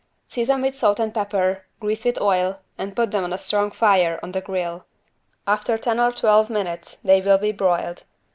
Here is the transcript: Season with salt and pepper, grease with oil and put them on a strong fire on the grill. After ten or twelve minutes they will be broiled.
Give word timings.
Season 0.27 0.63
with 0.63 0.75
salt 0.75 0.99
and 0.99 1.13
pepper, 1.13 1.65
grease 1.79 2.05
with 2.05 2.19
oil 2.19 2.57
and 2.75 2.95
put 2.95 3.11
them 3.11 3.23
on 3.23 3.31
a 3.31 3.37
strong 3.37 3.69
fire 3.69 4.19
on 4.23 4.31
the 4.31 4.41
grill. 4.41 4.83
After 5.45 5.77
ten 5.77 5.99
or 5.99 6.11
twelve 6.11 6.49
minutes 6.49 6.95
they 6.95 7.21
will 7.21 7.37
be 7.37 7.51
broiled. 7.51 8.01